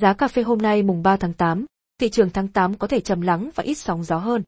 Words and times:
Giá 0.00 0.12
cà 0.12 0.28
phê 0.28 0.42
hôm 0.42 0.58
nay 0.58 0.82
mùng 0.82 1.02
3 1.02 1.16
tháng 1.16 1.32
8, 1.32 1.66
thị 1.98 2.08
trường 2.08 2.30
tháng 2.30 2.48
8 2.48 2.74
có 2.74 2.86
thể 2.86 3.00
trầm 3.00 3.20
lắng 3.20 3.50
và 3.54 3.64
ít 3.64 3.74
sóng 3.74 4.02
gió 4.02 4.16
hơn. 4.16 4.42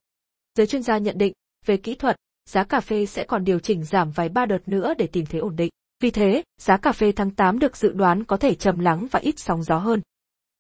Giới 0.57 0.67
chuyên 0.67 0.83
gia 0.83 0.99
nhận 0.99 1.19
định, 1.19 1.33
về 1.67 1.77
kỹ 1.77 1.95
thuật, 1.95 2.17
giá 2.51 2.65
cà 2.65 2.81
phê 2.81 3.07
sẽ 3.07 3.25
còn 3.25 3.45
điều 3.45 3.59
chỉnh 3.59 3.85
giảm 3.85 4.11
vài 4.11 4.29
ba 4.29 4.47
đợt 4.47 4.69
nữa 4.69 4.95
để 4.99 5.07
tìm 5.07 5.27
thế 5.27 5.39
ổn 5.39 5.57
định. 5.57 5.71
Vì 6.01 6.11
thế, 6.11 6.43
giá 6.61 6.77
cà 6.77 6.93
phê 6.93 7.13
tháng 7.13 7.31
8 7.31 7.59
được 7.59 7.77
dự 7.77 7.93
đoán 7.93 8.25
có 8.25 8.37
thể 8.37 8.55
trầm 8.55 8.79
lắng 8.79 9.07
và 9.11 9.21
ít 9.21 9.35
sóng 9.39 9.63
gió 9.63 9.79
hơn. 9.79 10.01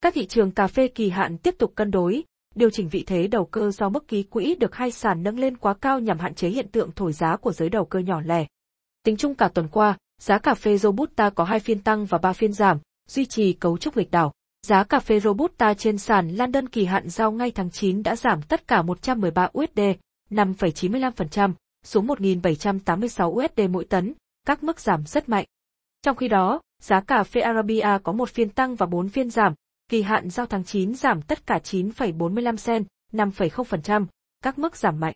Các 0.01 0.15
thị 0.15 0.27
trường 0.27 0.51
cà 0.51 0.67
phê 0.67 0.89
kỳ 0.89 1.11
hạn 1.11 1.39
tiếp 1.39 1.55
tục 1.59 1.73
cân 1.75 1.91
đối, 1.91 2.25
điều 2.55 2.71
chỉnh 2.71 2.89
vị 2.89 3.05
thế 3.07 3.27
đầu 3.27 3.45
cơ 3.45 3.71
do 3.71 3.89
mức 3.89 4.09
ký 4.09 4.23
quỹ 4.23 4.55
được 4.55 4.75
hai 4.75 4.91
sàn 4.91 5.23
nâng 5.23 5.39
lên 5.39 5.57
quá 5.57 5.75
cao 5.75 6.01
nhằm 6.01 6.19
hạn 6.19 6.35
chế 6.35 6.48
hiện 6.48 6.69
tượng 6.69 6.93
thổi 6.93 7.12
giá 7.12 7.37
của 7.37 7.53
giới 7.53 7.69
đầu 7.69 7.85
cơ 7.85 7.98
nhỏ 7.98 8.21
lẻ. 8.21 8.46
Tính 9.03 9.16
chung 9.16 9.35
cả 9.35 9.48
tuần 9.48 9.69
qua, 9.69 9.96
giá 10.21 10.39
cà 10.39 10.55
phê 10.55 10.79
Robusta 10.79 11.30
có 11.30 11.45
hai 11.45 11.61
phiên 11.61 11.82
tăng 11.82 12.07
và 12.07 12.19
ba 12.19 12.32
phiên 12.32 12.53
giảm, 12.53 12.79
duy 13.09 13.25
trì 13.27 13.53
cấu 13.53 13.79
trúc 13.79 13.96
nghịch 13.96 14.11
đảo. 14.11 14.32
Giá 14.65 14.85
cà 14.85 15.01
phê 15.01 15.21
Robusta 15.21 15.75
trên 15.75 15.99
sàn 15.99 16.29
London 16.29 16.69
kỳ 16.69 16.84
hạn 16.84 17.09
giao 17.09 17.33
ngay 17.33 17.51
tháng 17.51 17.70
9 17.70 18.02
đã 18.02 18.16
giảm 18.16 18.43
tất 18.43 18.69
cả 18.69 18.83
113 18.83 19.48
USD, 19.59 19.80
5,95%, 20.30 21.52
xuống 21.84 22.07
1.786 22.07 23.30
USD 23.30 23.71
mỗi 23.71 23.85
tấn, 23.85 24.15
các 24.47 24.62
mức 24.62 24.80
giảm 24.80 25.07
rất 25.07 25.29
mạnh. 25.29 25.45
Trong 26.02 26.16
khi 26.16 26.29
đó, 26.29 26.61
giá 26.83 27.01
cà 27.01 27.24
phê 27.24 27.41
Arabia 27.41 27.98
có 28.02 28.12
một 28.12 28.30
phiên 28.30 28.48
tăng 28.48 28.74
và 28.74 28.87
4 28.87 29.09
phiên 29.09 29.30
giảm, 29.30 29.55
kỳ 29.91 30.02
hạn 30.02 30.30
giao 30.30 30.47
tháng 30.47 30.65
9 30.65 30.95
giảm 30.95 31.23
tất 31.23 31.46
cả 31.46 31.59
9,45 31.65 32.57
cent, 32.57 32.87
5,0%, 33.12 34.07
các 34.43 34.59
mức 34.59 34.77
giảm 34.77 35.01
mạnh. 35.01 35.15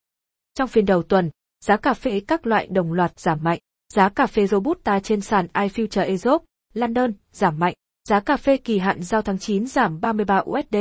Trong 0.55 0.69
phiên 0.69 0.87
đầu 0.87 1.03
tuần, 1.03 1.31
giá 1.61 1.77
cà 1.77 1.95
phê 1.95 2.21
các 2.21 2.47
loại 2.47 2.67
đồng 2.67 2.93
loạt 2.93 3.19
giảm 3.19 3.39
mạnh. 3.43 3.59
Giá 3.95 4.09
cà 4.09 4.27
phê 4.27 4.47
Robusta 4.47 5.01
trên 5.01 5.21
sàn 5.21 5.47
iFuture 5.53 6.07
Europe, 6.07 6.45
London, 6.75 7.13
giảm 7.33 7.59
mạnh. 7.59 7.75
Giá 8.09 8.21
cà 8.21 8.37
phê 8.37 8.57
kỳ 8.57 8.79
hạn 8.79 9.03
giao 9.03 9.23
tháng 9.23 9.39
9 9.39 9.67
giảm 9.67 10.01
33 10.01 10.43
USD, 10.51 10.77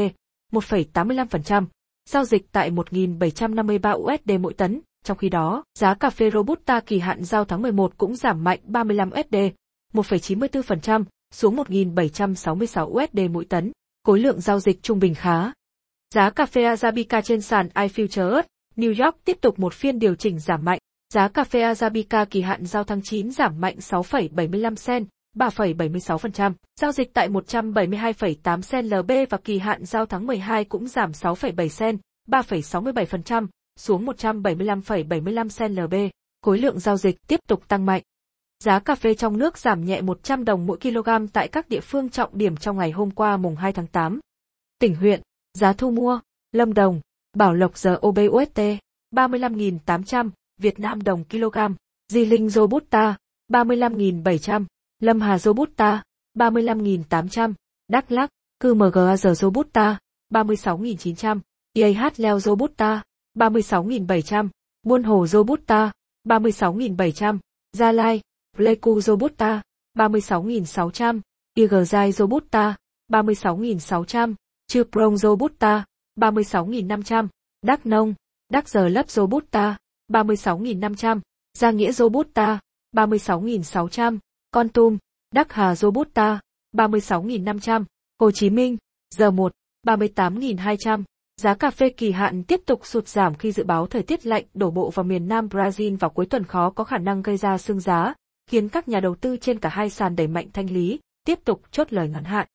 1,85%, 0.51 1.65
giao 2.09 2.25
dịch 2.25 2.51
tại 2.51 2.71
1.753 2.71 3.97
USD 3.97 4.31
mỗi 4.39 4.53
tấn. 4.53 4.81
Trong 5.05 5.17
khi 5.17 5.29
đó, 5.29 5.63
giá 5.79 5.93
cà 5.93 6.09
phê 6.09 6.29
Robusta 6.31 6.79
kỳ 6.79 6.99
hạn 6.99 7.23
giao 7.23 7.45
tháng 7.45 7.61
11 7.61 7.97
cũng 7.97 8.15
giảm 8.15 8.43
mạnh 8.43 8.59
35 8.63 9.09
USD, 9.09 9.35
1,94%, 9.93 11.03
xuống 11.33 11.55
1.766 11.55 13.03
USD 13.03 13.31
mỗi 13.31 13.45
tấn. 13.45 13.71
Khối 14.03 14.19
lượng 14.19 14.41
giao 14.41 14.59
dịch 14.59 14.83
trung 14.83 14.99
bình 14.99 15.15
khá. 15.15 15.51
Giá 16.15 16.29
cà 16.29 16.45
phê 16.45 16.63
Arabica 16.63 17.21
trên 17.21 17.41
sàn 17.41 17.69
iFutures, 17.73 18.43
New 18.75 19.05
York 19.05 19.17
tiếp 19.25 19.37
tục 19.41 19.59
một 19.59 19.73
phiên 19.73 19.99
điều 19.99 20.15
chỉnh 20.15 20.39
giảm 20.39 20.65
mạnh. 20.65 20.79
Giá 21.13 21.27
cà 21.27 21.43
phê 21.43 21.61
Arabica 21.61 22.25
kỳ 22.25 22.41
hạn 22.41 22.65
giao 22.65 22.83
tháng 22.83 23.01
9 23.03 23.31
giảm 23.31 23.61
mạnh 23.61 23.75
6,75 23.77 24.75
cent, 24.87 25.07
3,76%, 25.37 26.53
giao 26.81 26.91
dịch 26.91 27.13
tại 27.13 27.29
172,8 27.29 28.61
sen 28.61 28.87
LB 28.87 29.11
và 29.29 29.37
kỳ 29.37 29.59
hạn 29.59 29.85
giao 29.85 30.05
tháng 30.05 30.27
12 30.27 30.65
cũng 30.65 30.87
giảm 30.87 31.11
6,7 31.11 31.67
sen, 31.67 31.97
3,67%, 32.27 33.47
xuống 33.79 34.05
175,75 34.05 35.49
sen 35.49 35.75
LB. 35.75 35.93
Khối 36.41 36.57
lượng 36.57 36.79
giao 36.79 36.97
dịch 36.97 37.27
tiếp 37.27 37.39
tục 37.47 37.67
tăng 37.67 37.85
mạnh. 37.85 38.01
Giá 38.63 38.79
cà 38.79 38.95
phê 38.95 39.13
trong 39.13 39.37
nước 39.37 39.57
giảm 39.57 39.85
nhẹ 39.85 40.01
100 40.01 40.45
đồng 40.45 40.65
mỗi 40.65 40.77
kg 40.77 41.09
tại 41.33 41.47
các 41.47 41.69
địa 41.69 41.79
phương 41.79 42.09
trọng 42.09 42.37
điểm 42.37 42.57
trong 42.57 42.77
ngày 42.77 42.91
hôm 42.91 43.11
qua 43.11 43.37
mùng 43.37 43.55
2 43.55 43.73
tháng 43.73 43.87
8. 43.87 44.19
Tỉnh 44.79 44.95
huyện, 44.95 45.21
giá 45.53 45.73
thu 45.73 45.91
mua, 45.91 46.19
Lâm 46.51 46.73
Đồng, 46.73 47.01
Bảo 47.37 47.53
Lộc 47.53 47.77
giờ 47.77 47.99
OBUST, 48.07 48.59
35.800, 49.15 50.29
Việt 50.57 50.79
Nam 50.79 51.03
đồng 51.03 51.23
kg, 51.23 51.57
Di 52.11 52.25
Linh 52.25 52.49
Robusta, 52.49 53.17
35.700, 53.51 54.65
Lâm 54.99 55.21
Hà 55.21 55.37
Robusta, 55.39 56.03
35.800, 56.35 57.53
Đắk 57.87 58.11
Lắc, 58.11 58.29
QMGA 58.63 59.17
giờ 59.17 59.33
Robusta, 59.33 59.99
36.900, 60.33 61.39
IAH 61.73 62.13
Leo 62.17 62.39
Robusta, 62.39 63.03
36.700, 63.35 64.49
Buôn 64.83 65.03
Hồ 65.03 65.27
Robusta, 65.27 65.91
36.700, 66.25 67.37
Gia 67.73 67.91
Lai, 67.91 68.21
Pleiku 68.57 69.01
Robusta, 69.01 69.61
36.600, 69.97 71.21
Igerzai 71.55 72.11
Robusta, 72.11 72.75
36.600, 73.11 74.35
Chư 74.67 74.83
Prong 74.83 75.17
Robusta, 75.17 75.85
36.500, 76.15 77.27
Đắk 77.61 77.85
Nông, 77.85 78.13
Đắk 78.49 78.69
Giờ 78.69 78.87
Lấp 78.87 79.09
Robusta, 79.09 79.77
36.500, 80.11 81.19
Gia 81.57 81.71
Nghĩa 81.71 81.91
Robusta, 81.91 82.59
36.600, 82.95 84.17
con 84.51 84.69
Tum, 84.69 84.97
Đắc 85.35 85.53
Hà 85.53 85.75
Robusta, 85.75 86.39
36.500, 86.75 87.83
Hồ 88.19 88.31
Chí 88.31 88.49
Minh, 88.49 88.77
giờ 89.15 89.31
1, 89.31 89.51
38.200. 89.87 91.03
Giá 91.41 91.53
cà 91.53 91.71
phê 91.71 91.89
kỳ 91.89 92.11
hạn 92.11 92.43
tiếp 92.43 92.61
tục 92.65 92.85
sụt 92.85 93.07
giảm 93.07 93.35
khi 93.35 93.51
dự 93.51 93.63
báo 93.63 93.87
thời 93.87 94.03
tiết 94.03 94.25
lạnh 94.25 94.43
đổ 94.53 94.71
bộ 94.71 94.89
vào 94.89 95.03
miền 95.03 95.27
Nam 95.27 95.47
Brazil 95.47 95.97
vào 95.97 96.09
cuối 96.09 96.25
tuần 96.25 96.43
khó 96.43 96.69
có 96.69 96.83
khả 96.83 96.97
năng 96.97 97.21
gây 97.21 97.37
ra 97.37 97.57
sương 97.57 97.79
giá, 97.79 98.13
khiến 98.49 98.69
các 98.69 98.87
nhà 98.87 98.99
đầu 98.99 99.15
tư 99.15 99.37
trên 99.37 99.59
cả 99.59 99.69
hai 99.69 99.89
sàn 99.89 100.15
đẩy 100.15 100.27
mạnh 100.27 100.47
thanh 100.53 100.71
lý, 100.71 100.99
tiếp 101.25 101.39
tục 101.45 101.61
chốt 101.71 101.93
lời 101.93 102.09
ngắn 102.09 102.23
hạn. 102.23 102.47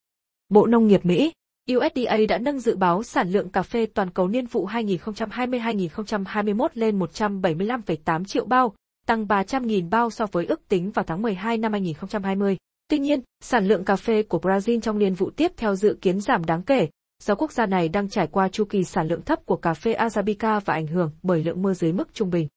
Bộ 0.49 0.67
Nông 0.67 0.87
nghiệp 0.87 1.05
Mỹ 1.05 1.33
USDA 1.73 2.17
đã 2.29 2.39
nâng 2.39 2.61
dự 2.61 2.77
báo 2.77 3.03
sản 3.03 3.31
lượng 3.31 3.49
cà 3.49 3.63
phê 3.63 3.87
toàn 3.87 4.11
cầu 4.11 4.29
niên 4.29 4.47
vụ 4.47 4.67
2020-2021 4.67 6.69
lên 6.75 6.99
175,8 6.99 8.25
triệu 8.25 8.45
bao, 8.45 8.75
tăng 9.07 9.27
300.000 9.27 9.91
bao 9.91 10.11
so 10.11 10.27
với 10.33 10.47
ước 10.47 10.69
tính 10.69 10.91
vào 10.91 11.05
tháng 11.05 11.23
12 11.23 11.59
năm 11.59 11.73
2020. 11.73 12.57
Tuy 12.89 12.99
nhiên, 12.99 13.21
sản 13.41 13.69
lượng 13.69 13.85
cà 13.85 13.97
phê 13.97 14.23
của 14.23 14.39
Brazil 14.39 14.81
trong 14.81 14.99
niên 14.99 15.15
vụ 15.15 15.31
tiếp 15.31 15.53
theo 15.57 15.75
dự 15.75 15.99
kiến 16.01 16.21
giảm 16.21 16.45
đáng 16.45 16.63
kể, 16.63 16.89
do 17.23 17.35
quốc 17.35 17.53
gia 17.53 17.67
này 17.67 17.89
đang 17.89 18.09
trải 18.09 18.27
qua 18.27 18.49
chu 18.49 18.65
kỳ 18.65 18.85
sản 18.85 19.09
lượng 19.09 19.23
thấp 19.23 19.47
của 19.47 19.57
cà 19.57 19.75
phê 19.75 19.93
Arabica 19.93 20.61
và 20.61 20.75
ảnh 20.75 20.87
hưởng 20.87 21.11
bởi 21.23 21.45
lượng 21.45 21.63
mưa 21.63 21.75
dưới 21.75 21.93
mức 21.93 22.15
trung 22.15 22.31
bình. 22.31 22.49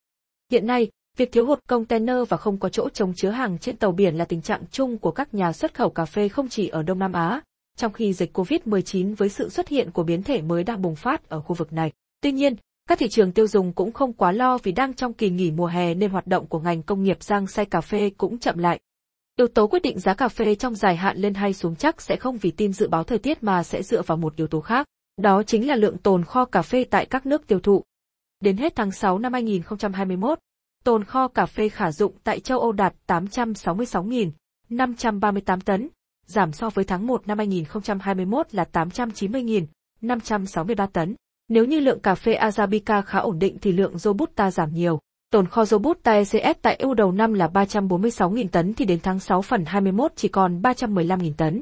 Hiện 0.52 0.68
nay, 0.68 0.92
việc 1.18 1.32
thiếu 1.32 1.46
hụt 1.46 1.60
container 1.68 2.18
và 2.30 2.38
không 2.38 2.60
có 2.60 2.70
chỗ 2.70 2.90
trống 2.90 3.14
chứa 3.14 3.30
hàng 3.30 3.58
trên 3.58 3.78
tàu 3.78 3.92
biển 3.92 4.16
là 4.16 4.26
tình 4.26 4.42
trạng 4.42 4.64
chung 4.72 4.98
của 4.98 5.12
các 5.12 5.34
nhà 5.34 5.54
xuất 5.54 5.74
khẩu 5.74 5.90
cà 5.90 6.06
phê 6.06 6.30
không 6.30 6.50
chỉ 6.50 6.68
ở 6.68 6.84
Đông 6.84 7.00
Nam 7.00 7.14
Á, 7.14 7.42
trong 7.78 7.94
khi 7.94 8.14
dịch 8.14 8.38
COVID-19 8.38 9.16
với 9.16 9.30
sự 9.30 9.50
xuất 9.50 9.68
hiện 9.68 9.92
của 9.92 10.04
biến 10.04 10.24
thể 10.24 10.42
mới 10.42 10.64
đang 10.64 10.82
bùng 10.82 10.96
phát 10.96 11.30
ở 11.30 11.42
khu 11.42 11.56
vực 11.56 11.74
này. 11.74 11.92
Tuy 12.22 12.32
nhiên, 12.32 12.56
các 12.90 13.00
thị 13.00 13.08
trường 13.10 13.32
tiêu 13.32 13.48
dùng 13.48 13.74
cũng 13.74 13.92
không 13.92 14.14
quá 14.14 14.32
lo 14.32 14.58
vì 14.58 14.72
đang 14.72 14.94
trong 14.94 15.14
kỳ 15.14 15.30
nghỉ 15.30 15.52
mùa 15.52 15.66
hè 15.66 15.94
nên 15.94 16.12
hoạt 16.12 16.28
động 16.28 16.48
của 16.48 16.60
ngành 16.60 16.84
công 16.84 17.04
nghiệp 17.04 17.24
rang 17.24 17.48
xay 17.48 17.66
cà 17.66 17.82
phê 17.82 18.12
cũng 18.18 18.40
chậm 18.40 18.58
lại. 18.58 18.80
Yếu 19.38 19.48
tố 19.48 19.68
quyết 19.68 19.82
định 19.82 20.00
giá 20.00 20.14
cà 20.14 20.28
phê 20.28 20.56
trong 20.56 20.76
dài 20.76 20.96
hạn 20.96 21.18
lên 21.18 21.34
hay 21.34 21.54
xuống 21.54 21.76
chắc 21.76 22.02
sẽ 22.02 22.16
không 22.16 22.38
vì 22.38 22.52
tin 22.52 22.74
dự 22.74 22.88
báo 22.88 23.04
thời 23.04 23.20
tiết 23.20 23.44
mà 23.44 23.64
sẽ 23.64 23.84
dựa 23.84 24.02
vào 24.02 24.18
một 24.18 24.36
yếu 24.36 24.48
tố 24.48 24.62
khác, 24.62 24.88
đó 25.18 25.44
chính 25.44 25.68
là 25.68 25.76
lượng 25.76 25.98
tồn 25.98 26.26
kho 26.26 26.46
cà 26.46 26.62
phê 26.62 26.84
tại 26.84 27.06
các 27.06 27.26
nước 27.26 27.48
tiêu 27.48 27.60
thụ. 27.60 27.84
Đến 28.40 28.58
hết 28.58 28.76
tháng 28.76 28.92
6 28.92 29.20
năm 29.20 29.34
2021, 29.34 30.40
tồn 30.84 31.04
kho 31.04 31.28
cà 31.28 31.46
phê 31.46 31.70
khả 31.70 31.92
dụng 31.92 32.14
tại 32.24 32.40
châu 32.40 32.60
Âu 32.60 32.72
đạt 32.72 32.94
866.538 33.08 35.60
tấn, 35.66 35.90
giảm 36.26 36.52
so 36.52 36.70
với 36.70 36.86
tháng 36.86 37.08
1 37.08 37.28
năm 37.28 37.38
2021 37.38 38.54
là 38.54 38.66
890.563 38.72 40.88
tấn. 40.88 41.16
Nếu 41.48 41.66
như 41.66 41.80
lượng 41.80 42.00
cà 42.00 42.16
phê 42.16 42.34
Arabica 42.34 43.02
khá 43.02 43.20
ổn 43.20 43.40
định 43.40 43.58
thì 43.62 43.72
lượng 43.72 43.98
Robusta 43.98 44.52
giảm 44.52 44.74
nhiều. 44.74 45.00
Tồn 45.32 45.48
kho 45.48 45.66
Robusta 45.66 46.12
ECS 46.12 46.60
tại 46.62 46.76
EU 46.76 46.94
đầu 46.94 47.12
năm 47.12 47.34
là 47.34 47.48
346.000 47.48 48.48
tấn 48.48 48.74
thì 48.74 48.86
đến 48.86 49.00
tháng 49.04 49.20
6 49.20 49.42
phần 49.42 49.66
21 49.66 50.12
chỉ 50.16 50.28
còn 50.28 50.62
315.000 50.62 51.34
tấn. 51.38 51.62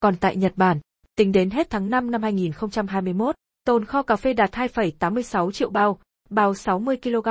Còn 0.00 0.16
tại 0.16 0.36
Nhật 0.36 0.52
Bản, 0.56 0.80
tính 1.16 1.32
đến 1.32 1.50
hết 1.50 1.70
tháng 1.70 1.90
5 1.90 2.10
năm 2.10 2.22
2021, 2.22 3.34
tồn 3.66 3.84
kho 3.84 4.02
cà 4.02 4.16
phê 4.16 4.32
đạt 4.32 4.52
2,86 4.52 5.50
triệu 5.50 5.70
bao, 5.70 5.98
bao 6.30 6.54
60 6.54 6.96
kg, 7.02 7.28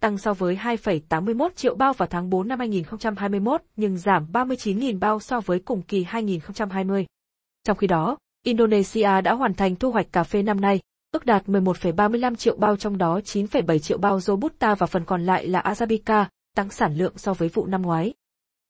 tăng 0.00 0.18
so 0.18 0.34
với 0.34 0.56
2,81 0.56 1.48
triệu 1.56 1.74
bao 1.74 1.92
vào 1.92 2.08
tháng 2.10 2.30
4 2.30 2.48
năm 2.48 2.58
2021 2.58 3.62
nhưng 3.76 3.98
giảm 3.98 4.26
39.000 4.32 4.98
bao 4.98 5.20
so 5.20 5.40
với 5.40 5.58
cùng 5.58 5.82
kỳ 5.82 6.04
2020. 6.04 7.06
Trong 7.64 7.76
khi 7.76 7.86
đó, 7.86 8.16
Indonesia 8.44 9.20
đã 9.24 9.32
hoàn 9.32 9.54
thành 9.54 9.76
thu 9.76 9.90
hoạch 9.90 10.12
cà 10.12 10.24
phê 10.24 10.42
năm 10.42 10.60
nay, 10.60 10.80
ước 11.14 11.26
đạt 11.26 11.46
11,35 11.46 12.34
triệu 12.34 12.56
bao 12.56 12.76
trong 12.76 12.98
đó 12.98 13.20
9,7 13.24 13.78
triệu 13.78 13.98
bao 13.98 14.20
Robusta 14.20 14.74
và 14.74 14.86
phần 14.86 15.04
còn 15.04 15.26
lại 15.26 15.46
là 15.46 15.58
Arabica, 15.60 16.28
tăng 16.56 16.70
sản 16.70 16.96
lượng 16.96 17.12
so 17.16 17.34
với 17.34 17.48
vụ 17.48 17.66
năm 17.66 17.82
ngoái. 17.82 18.14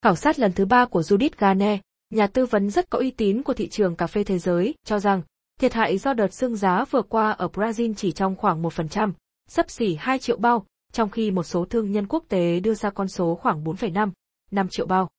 Khảo 0.01 0.15
sát 0.15 0.39
lần 0.39 0.53
thứ 0.53 0.65
ba 0.65 0.85
của 0.85 1.01
Judith 1.01 1.29
Gane, 1.37 1.79
nhà 2.09 2.27
tư 2.27 2.45
vấn 2.45 2.69
rất 2.69 2.89
có 2.89 2.99
uy 2.99 3.11
tín 3.11 3.43
của 3.43 3.53
thị 3.53 3.69
trường 3.69 3.95
cà 3.95 4.07
phê 4.07 4.23
thế 4.23 4.37
giới, 4.37 4.73
cho 4.85 4.99
rằng 4.99 5.21
thiệt 5.59 5.73
hại 5.73 5.97
do 5.97 6.13
đợt 6.13 6.33
sương 6.33 6.55
giá 6.55 6.85
vừa 6.91 7.01
qua 7.01 7.31
ở 7.31 7.47
Brazil 7.53 7.93
chỉ 7.93 8.11
trong 8.11 8.35
khoảng 8.35 8.63
1%, 8.63 9.11
sấp 9.47 9.69
xỉ 9.69 9.95
2 9.99 10.19
triệu 10.19 10.37
bao, 10.37 10.65
trong 10.93 11.09
khi 11.09 11.31
một 11.31 11.43
số 11.43 11.65
thương 11.65 11.91
nhân 11.91 12.07
quốc 12.07 12.23
tế 12.29 12.59
đưa 12.59 12.73
ra 12.73 12.89
con 12.89 13.07
số 13.07 13.35
khoảng 13.35 13.63
4,5, 13.63 14.11
5 14.51 14.67
triệu 14.69 14.85
bao. 14.85 15.09